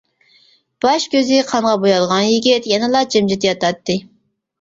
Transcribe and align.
باش 0.85 1.03
كۆزى 1.15 1.41
قانغا 1.51 1.73
بويالغان 1.83 2.23
يىگىت 2.29 2.71
يەنىلا 2.73 3.03
جىمجىت 3.17 3.47
ياتاتتى. 3.49 3.99